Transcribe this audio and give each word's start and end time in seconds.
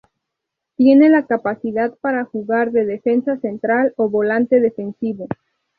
Tiene 0.77 1.09
la 1.09 1.27
capacidad 1.27 1.95
para 1.99 2.25
jugar 2.25 2.71
de 2.71 2.85
defensa 2.87 3.37
central 3.37 3.93
o 3.97 4.09
volante 4.09 4.59
defensivo. 4.59 5.27